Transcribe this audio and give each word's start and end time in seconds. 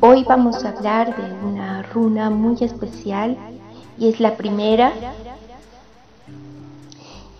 Hoy 0.00 0.22
vamos 0.22 0.64
a 0.64 0.68
hablar 0.68 1.16
de 1.16 1.44
una 1.44 1.82
runa 1.82 2.30
muy 2.30 2.56
especial 2.60 3.36
y 3.98 4.08
es 4.08 4.20
la 4.20 4.36
primera 4.36 4.92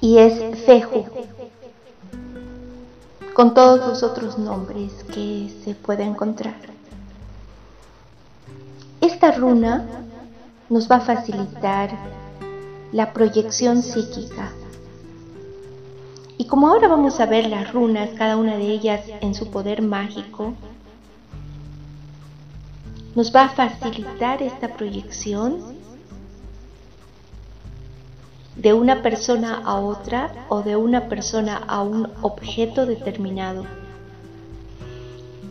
y 0.01 0.19
es 0.19 0.65
Feju 0.66 1.05
con 3.33 3.55
todos 3.55 3.87
los 3.87 4.02
otros 4.02 4.39
nombres 4.39 4.93
que 5.15 5.55
se 5.62 5.77
puede 5.77 6.02
encontrar. 6.02 6.57
Esta 9.01 9.30
runa 9.30 9.87
nos 10.69 10.91
va 10.91 10.97
a 10.97 11.01
facilitar 11.01 11.91
la 12.91 13.12
proyección 13.12 13.83
psíquica. 13.83 14.51
Y 16.37 16.48
como 16.48 16.66
ahora 16.66 16.88
vamos 16.88 17.20
a 17.20 17.27
ver 17.27 17.47
las 17.47 17.73
runas, 17.73 18.11
cada 18.19 18.37
una 18.37 18.56
de 18.56 18.66
ellas 18.66 19.02
en 19.20 19.37
su 19.37 19.48
poder 19.48 19.80
mágico, 19.80 20.55
nos 23.19 23.35
va 23.35 23.47
a 23.47 23.49
facilitar 23.49 24.45
esta 24.45 24.69
proyección 24.69 25.77
de 28.55 28.73
una 28.73 29.03
persona 29.03 29.61
a 29.65 29.75
otra 29.81 30.47
o 30.49 30.63
de 30.63 30.77
una 30.77 31.09
persona 31.09 31.57
a 31.67 31.83
un 31.83 32.09
objeto 32.23 32.87
determinado. 32.87 33.65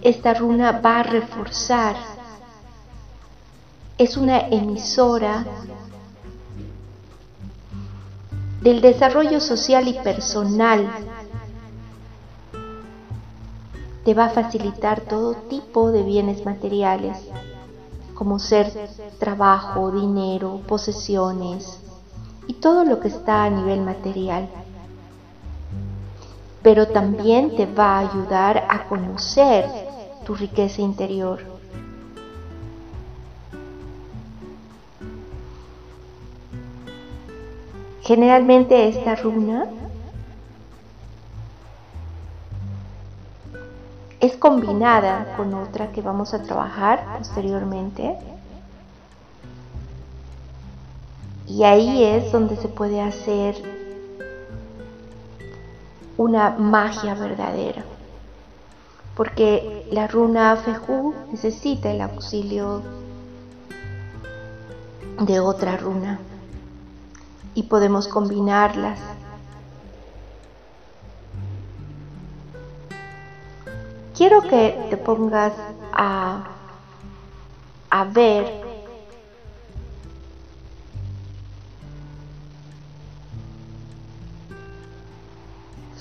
Esta 0.01 0.33
runa 0.33 0.79
va 0.79 1.01
a 1.01 1.03
reforzar, 1.03 1.97
es 3.97 4.15
una 4.15 4.47
emisora 4.47 5.45
del 8.61 8.79
desarrollo 8.79 9.41
social 9.41 9.89
y 9.89 9.93
personal. 9.95 10.87
Te 14.05 14.13
va 14.13 14.27
a 14.27 14.29
facilitar 14.29 15.01
todo 15.01 15.33
tipo 15.49 15.91
de 15.91 16.03
bienes 16.03 16.45
materiales 16.45 17.17
como 18.17 18.39
ser 18.39 18.73
trabajo, 19.19 19.91
dinero, 19.91 20.59
posesiones 20.67 21.79
y 22.47 22.53
todo 22.53 22.83
lo 22.83 22.99
que 22.99 23.09
está 23.09 23.43
a 23.43 23.49
nivel 23.51 23.81
material. 23.81 24.49
Pero 26.63 26.87
también 26.87 27.55
te 27.55 27.67
va 27.67 27.97
a 27.97 28.09
ayudar 28.09 28.65
a 28.69 28.87
conocer 28.87 29.69
tu 30.25 30.33
riqueza 30.33 30.81
interior. 30.81 31.41
Generalmente 38.01 38.87
esta 38.87 39.15
runa 39.15 39.67
es 44.19 44.35
combinada 44.35 45.35
con 45.37 45.53
otra 45.53 45.91
que 45.91 46.01
vamos 46.01 46.33
a 46.33 46.41
trabajar 46.41 47.17
posteriormente. 47.17 48.17
Y 51.47 51.63
ahí 51.63 52.03
es 52.03 52.31
donde 52.31 52.57
se 52.57 52.67
puede 52.67 52.99
hacer 52.99 53.55
una 56.17 56.49
magia 56.49 57.13
verdadera. 57.13 57.83
Porque 59.15 59.87
la 59.91 60.07
runa 60.07 60.55
Feju 60.57 61.13
necesita 61.31 61.91
el 61.91 62.01
auxilio 62.01 62.81
de 65.21 65.39
otra 65.39 65.77
runa. 65.77 66.19
Y 67.53 67.63
podemos 67.63 68.07
combinarlas 68.07 68.99
quiero 74.17 74.47
que 74.47 74.87
te 74.89 74.97
pongas 74.97 75.53
a, 75.91 76.43
a 77.89 78.03
ver 78.05 78.51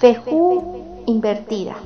Fejú 0.00 1.04
invertida. 1.06 1.76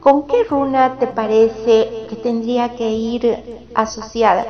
¿Con 0.00 0.26
qué 0.26 0.44
runa 0.48 0.98
te 0.98 1.06
parece 1.08 2.04
que 2.06 2.16
tendría 2.16 2.74
que 2.74 2.90
ir 2.90 3.22
asociada? 3.74 4.46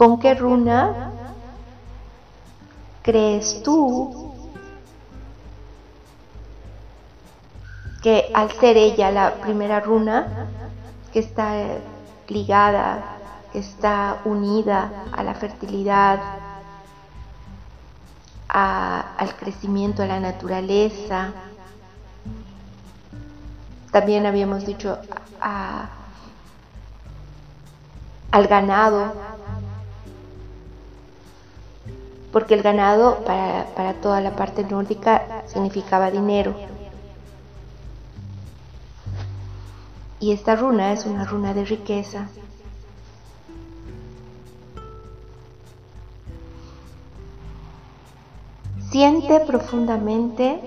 ¿Con 0.00 0.18
qué 0.18 0.34
runa 0.34 1.10
crees 3.02 3.62
tú 3.62 4.32
que 8.02 8.30
al 8.32 8.50
ser 8.52 8.78
ella 8.78 9.10
la 9.10 9.34
primera 9.34 9.78
runa, 9.78 10.46
que 11.12 11.18
está 11.18 11.52
ligada, 12.28 13.18
que 13.52 13.58
está 13.58 14.22
unida 14.24 14.90
a 15.12 15.22
la 15.22 15.34
fertilidad, 15.34 16.18
al 18.48 19.36
crecimiento 19.38 20.00
de 20.00 20.08
la 20.08 20.20
naturaleza, 20.20 21.28
también 23.92 24.24
habíamos 24.24 24.64
dicho 24.64 24.96
al 28.30 28.46
ganado, 28.46 29.12
porque 32.32 32.54
el 32.54 32.62
ganado 32.62 33.24
para, 33.24 33.94
toda 33.94 34.20
la 34.20 34.36
parte 34.36 34.64
nórdica 34.64 35.44
significaba 35.46 36.10
dinero. 36.10 36.54
Y 40.20 40.32
esta 40.32 40.54
runa 40.54 40.92
es 40.92 41.06
una 41.06 41.24
runa 41.24 41.54
de 41.54 41.64
riqueza. 41.64 42.28
Siente 48.90 49.40
profundamente 49.40 50.60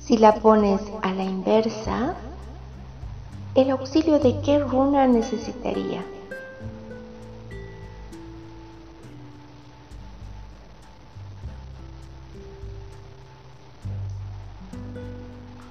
si 0.00 0.16
la 0.16 0.36
pones 0.36 0.80
a 1.02 1.12
la 1.12 1.22
inversa, 1.22 2.14
el 3.54 3.70
auxilio 3.70 4.18
de 4.18 4.40
qué 4.40 4.58
runa 4.58 5.06
necesitaría. 5.06 6.02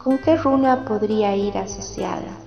¿Con 0.08 0.20
qué 0.20 0.38
runa 0.38 0.86
podría 0.86 1.36
ir 1.36 1.58
asociada? 1.58 2.47